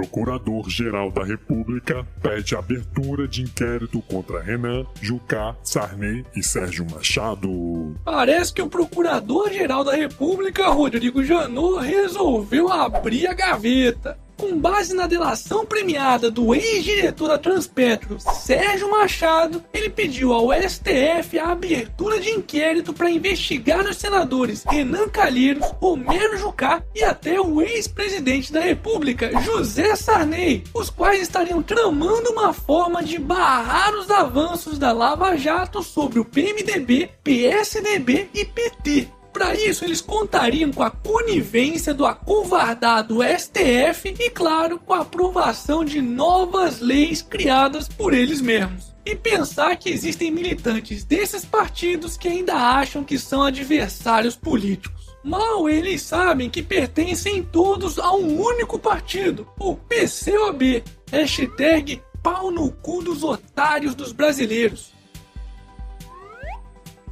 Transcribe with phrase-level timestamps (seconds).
[0.00, 7.94] Procurador-Geral da República pede abertura de inquérito contra Renan, Jucá, Sarney e Sérgio Machado.
[8.02, 15.06] Parece que o Procurador-Geral da República, Rodrigo Janot, resolveu abrir a gaveta com base na
[15.06, 22.30] delação premiada do ex-diretor da Transpetro, Sérgio Machado, ele pediu ao STF a abertura de
[22.30, 29.30] inquérito para investigar os senadores Renan Calheiros, Romero Jucá e até o ex-presidente da República,
[29.42, 35.82] José Sarney, os quais estariam tramando uma forma de barrar os avanços da Lava Jato
[35.82, 39.19] sobre o PMDB, PSDB e PT.
[39.32, 45.84] Para isso, eles contariam com a conivência do acovardado STF e, claro, com a aprovação
[45.84, 48.94] de novas leis criadas por eles mesmos.
[49.06, 55.10] E pensar que existem militantes desses partidos que ainda acham que são adversários políticos.
[55.22, 60.82] Mal eles sabem que pertencem todos a um único partido, o PCOB.
[61.10, 64.92] Hashtag pau no cu dos otários dos brasileiros.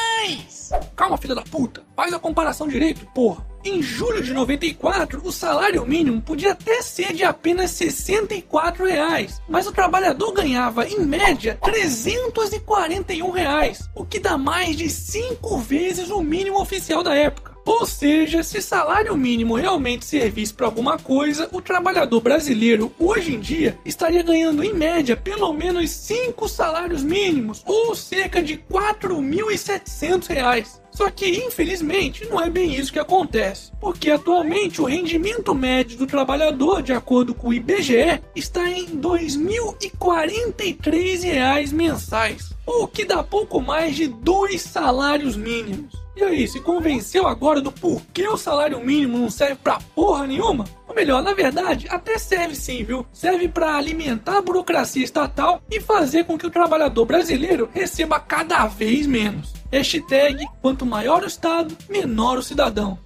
[0.95, 1.83] Calma, filha da puta.
[1.95, 3.45] Faz a comparação direito, porra.
[3.63, 9.67] Em julho de 94, o salário mínimo podia até ser de apenas 64 reais, mas
[9.67, 16.21] o trabalhador ganhava, em média, 341 reais, o que dá mais de 5 vezes o
[16.21, 17.50] mínimo oficial da época.
[17.65, 23.39] Ou seja, se salário mínimo realmente servisse para alguma coisa, o trabalhador brasileiro hoje em
[23.39, 30.81] dia estaria ganhando em média pelo menos 5 salários mínimos, ou cerca de 4.700 reais.
[30.91, 36.05] Só que, infelizmente, não é bem isso que acontece, porque atualmente o rendimento médio do
[36.05, 43.61] trabalhador, de acordo com o IBGE, está em 2.043 reais mensais, o que dá pouco
[43.61, 46.00] mais de dois salários mínimos.
[46.15, 50.65] E aí, se convenceu agora do porquê o salário mínimo não serve pra porra nenhuma?
[50.87, 53.05] Ou melhor, na verdade, até serve sim, viu?
[53.13, 58.67] Serve para alimentar a burocracia estatal e fazer com que o trabalhador brasileiro receba cada
[58.67, 59.53] vez menos.
[59.71, 62.99] Hashtag quanto maior o Estado, menor o cidadão.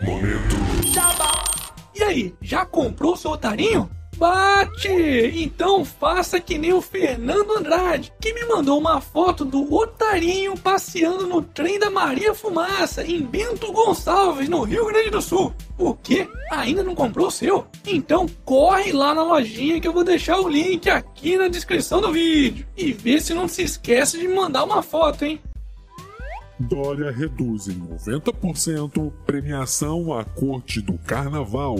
[0.00, 0.56] Momento.
[1.94, 3.88] E aí, já comprou seu otarinho?
[4.16, 4.88] Bate!
[5.34, 11.26] Então faça que nem o Fernando Andrade, que me mandou uma foto do otarinho passeando
[11.26, 15.52] no trem da Maria Fumaça, em Bento Gonçalves, no Rio Grande do Sul.
[15.78, 16.28] O quê?
[16.50, 17.66] Ainda não comprou o seu?
[17.86, 22.12] Então corre lá na lojinha que eu vou deixar o link aqui na descrição do
[22.12, 22.66] vídeo.
[22.76, 25.40] E vê se não se esquece de me mandar uma foto, hein?
[26.60, 31.76] Dória reduz em 90% premiação à corte do carnaval.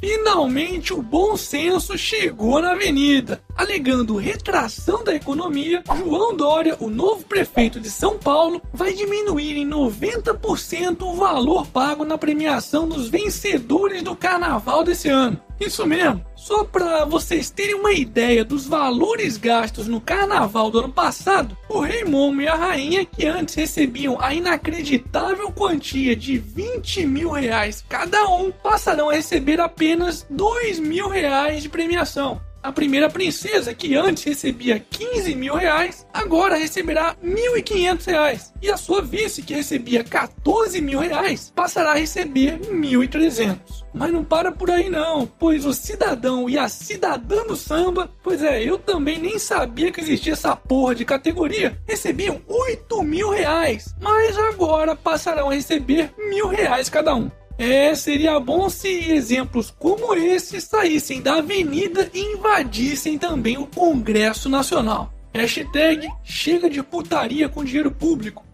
[0.00, 3.42] Finalmente o bom senso chegou na avenida.
[3.56, 9.68] Alegando retração da economia, João Dória, o novo prefeito de São Paulo, vai diminuir em
[9.68, 15.40] 90% o valor pago na premiação dos vencedores do carnaval desse ano.
[15.60, 16.24] Isso mesmo.
[16.48, 21.80] Só para vocês terem uma ideia dos valores gastos no carnaval do ano passado, o
[21.80, 27.84] rei Momo e a rainha, que antes recebiam a inacreditável quantia de 20 mil reais
[27.86, 32.40] cada um, passarão a receber apenas 2 mil reais de premiação.
[32.60, 38.52] A primeira princesa, que antes recebia 15 mil reais, agora receberá 1.500 reais.
[38.60, 43.58] E a sua vice, que recebia 14 mil reais, passará a receber 1.300.
[43.94, 48.42] Mas não para por aí não, pois o cidadão e a cidadã do samba, pois
[48.42, 53.94] é, eu também nem sabia que existia essa porra de categoria, recebiam 8 mil reais,
[54.00, 57.30] mas agora passarão a receber mil reais cada um.
[57.58, 64.48] É, seria bom se exemplos como esse saíssem da avenida e invadissem também o Congresso
[64.48, 65.12] Nacional.
[65.34, 68.46] Hashtag chega de putaria com dinheiro público.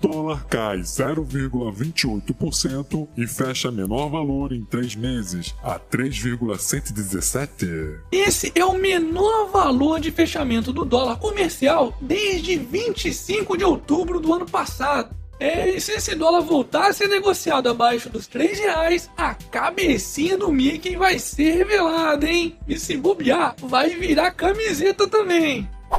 [0.00, 7.66] Dólar cai 0,28% e fecha menor valor em três meses, a 3,117.
[8.10, 14.34] Esse é o menor valor de fechamento do dólar comercial desde 25 de outubro do
[14.34, 15.21] ano passado.
[15.42, 20.38] É, e se esse dólar voltar a ser negociado abaixo dos 3 reais, a cabecinha
[20.38, 22.56] do Mickey vai ser revelada, hein?
[22.68, 25.68] E se bobear, vai virar camiseta também.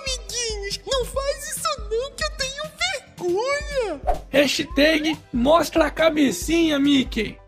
[0.00, 2.62] Amiguinhos, não faz isso não que eu tenho
[3.18, 4.00] vergonha.
[4.30, 7.38] Hashtag mostra a cabecinha, Mickey.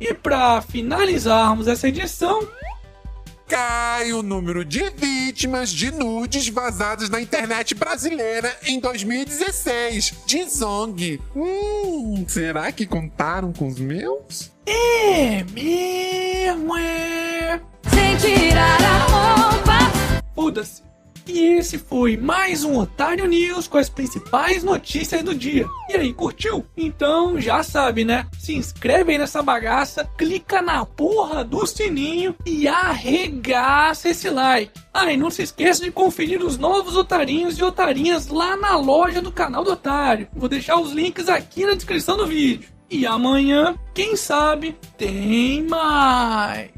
[0.00, 2.40] E para finalizarmos essa edição,
[3.48, 11.18] cai o número de vítimas de nudes vazados na internet brasileira em 2016, de Zong.
[11.34, 14.52] Hum, será que contaram com os meus?
[14.66, 17.60] é mesmo, é.
[17.88, 20.22] Sem tirar a roupa.
[20.34, 20.87] Foda-se.
[21.28, 25.66] E esse foi mais um Otário News com as principais notícias do dia.
[25.90, 26.64] E aí, curtiu?
[26.74, 28.26] Então já sabe, né?
[28.38, 34.72] Se inscreve aí nessa bagaça, clica na porra do sininho e arregaça esse like.
[34.92, 39.20] Ah, e não se esqueça de conferir os novos otarinhos e otarinhas lá na loja
[39.20, 40.28] do canal do Otário.
[40.34, 42.70] Vou deixar os links aqui na descrição do vídeo.
[42.90, 46.77] E amanhã, quem sabe, tem mais.